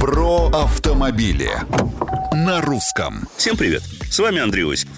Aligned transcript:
Про 0.00 0.48
автомобили 0.48 1.50
на 2.32 2.62
русском. 2.62 3.28
Всем 3.36 3.58
привет! 3.58 3.82
С 4.10 4.18
вами 4.18 4.40
Андрей 4.40 4.64
Осипов. 4.64 4.96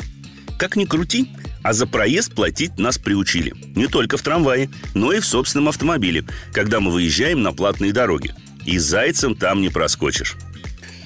Как 0.61 0.77
ни 0.77 0.85
крути, 0.85 1.29
а 1.65 1.73
за 1.73 1.89
проезд 1.89 2.37
платить 2.37 2.79
нас 2.79 2.99
приучили. 2.99 3.53
Не 3.75 3.89
только 3.89 4.17
в 4.17 4.23
трамвае, 4.23 4.71
но 4.95 5.13
и 5.13 5.19
в 5.19 5.27
собственном 5.27 5.71
автомобиле, 5.71 6.25
когда 6.53 6.79
мы 6.79 6.93
выезжаем 6.93 7.43
на 7.43 7.53
платные 7.53 7.93
дороги. 7.93 8.33
И 8.65 8.79
зайцем 8.79 9.35
там 9.35 9.61
не 9.61 9.71
проскочишь. 9.71 10.37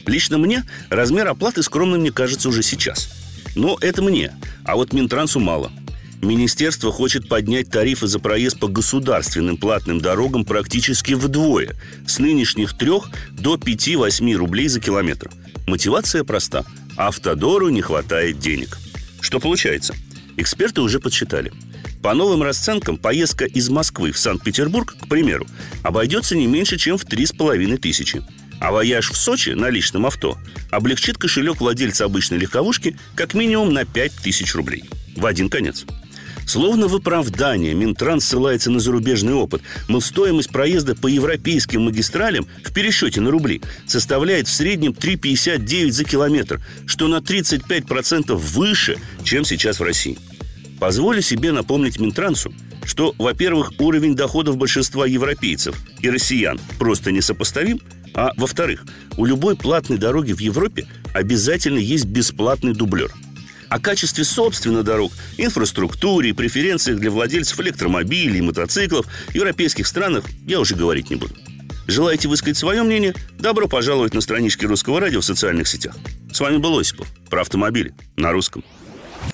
Лично 0.04 0.36
мне 0.36 0.64
размер 0.90 1.26
оплаты 1.28 1.62
скромным 1.62 2.02
не 2.02 2.10
кажется 2.10 2.50
уже 2.50 2.62
сейчас. 2.62 3.10
Но 3.54 3.78
это 3.80 4.02
мне, 4.02 4.34
а 4.66 4.76
вот 4.76 4.92
Минтрансу 4.92 5.40
мало– 5.40 5.72
Министерство 6.22 6.90
хочет 6.90 7.28
поднять 7.28 7.70
тарифы 7.70 8.06
за 8.06 8.18
проезд 8.18 8.58
по 8.58 8.68
государственным 8.68 9.56
платным 9.56 10.00
дорогам 10.00 10.44
практически 10.44 11.12
вдвое 11.12 11.76
С 12.06 12.18
нынешних 12.18 12.76
3 12.76 12.90
до 13.32 13.56
5-8 13.56 14.34
рублей 14.34 14.68
за 14.68 14.80
километр 14.80 15.30
Мотивация 15.66 16.24
проста 16.24 16.64
Автодору 16.96 17.68
не 17.68 17.82
хватает 17.82 18.38
денег 18.38 18.78
Что 19.20 19.40
получается? 19.40 19.94
Эксперты 20.36 20.80
уже 20.80 21.00
подсчитали 21.00 21.52
по 22.06 22.14
новым 22.14 22.44
расценкам 22.44 22.98
поездка 22.98 23.46
из 23.46 23.68
Москвы 23.68 24.12
в 24.12 24.18
Санкт-Петербург, 24.18 24.94
к 24.96 25.08
примеру, 25.08 25.44
обойдется 25.82 26.36
не 26.36 26.46
меньше, 26.46 26.78
чем 26.78 26.98
в 26.98 27.04
3,5 27.04 27.78
тысячи. 27.78 28.22
А 28.60 28.70
вояж 28.70 29.10
в 29.10 29.16
Сочи 29.16 29.50
на 29.50 29.70
личном 29.70 30.06
авто 30.06 30.38
облегчит 30.70 31.18
кошелек 31.18 31.60
владельца 31.60 32.04
обычной 32.04 32.38
легковушки 32.38 32.96
как 33.16 33.34
минимум 33.34 33.72
на 33.72 33.84
5 33.84 34.12
тысяч 34.22 34.54
рублей. 34.54 34.84
В 35.16 35.26
один 35.26 35.48
конец. 35.48 35.84
Словно 36.46 36.86
в 36.86 36.94
оправдание 36.94 37.74
Минтранс 37.74 38.24
ссылается 38.24 38.70
на 38.70 38.78
зарубежный 38.78 39.34
опыт. 39.34 39.62
Мол, 39.88 40.00
стоимость 40.00 40.50
проезда 40.50 40.94
по 40.94 41.08
европейским 41.08 41.82
магистралям 41.82 42.46
в 42.64 42.72
пересчете 42.72 43.20
на 43.20 43.32
рубли 43.32 43.60
составляет 43.86 44.46
в 44.46 44.52
среднем 44.52 44.92
3,59 44.92 45.90
за 45.90 46.04
километр, 46.04 46.60
что 46.86 47.08
на 47.08 47.16
35% 47.16 48.32
выше, 48.36 48.96
чем 49.24 49.44
сейчас 49.44 49.80
в 49.80 49.82
России. 49.82 50.18
Позволю 50.78 51.20
себе 51.20 51.50
напомнить 51.50 51.98
Минтрансу, 51.98 52.54
что, 52.84 53.12
во-первых, 53.18 53.72
уровень 53.78 54.14
доходов 54.14 54.56
большинства 54.56 55.04
европейцев 55.04 55.74
и 56.00 56.08
россиян 56.08 56.60
просто 56.78 57.10
несопоставим, 57.10 57.80
а 58.14 58.30
во-вторых, 58.36 58.84
у 59.16 59.24
любой 59.24 59.56
платной 59.56 59.98
дороги 59.98 60.32
в 60.32 60.38
Европе 60.38 60.86
обязательно 61.12 61.78
есть 61.78 62.04
бесплатный 62.04 62.72
дублер– 62.72 63.10
о 63.68 63.80
качестве 63.80 64.24
собственных 64.24 64.84
дорог, 64.84 65.12
инфраструктуре 65.38 66.34
преференциях 66.34 66.98
для 66.98 67.10
владельцев 67.10 67.58
электромобилей 67.60 68.40
мотоциклов 68.40 69.06
европейских 69.34 69.86
странах 69.86 70.24
я 70.46 70.60
уже 70.60 70.74
говорить 70.74 71.10
не 71.10 71.16
буду. 71.16 71.34
Желаете 71.86 72.28
высказать 72.28 72.56
свое 72.56 72.82
мнение? 72.82 73.14
Добро 73.38 73.68
пожаловать 73.68 74.12
на 74.12 74.20
странички 74.20 74.64
Русского 74.64 75.00
радио 75.00 75.20
в 75.20 75.24
социальных 75.24 75.68
сетях. 75.68 75.94
С 76.32 76.40
вами 76.40 76.56
был 76.56 76.78
Осипов 76.78 77.06
про 77.30 77.42
автомобили 77.42 77.94
на 78.16 78.32
русском. 78.32 78.64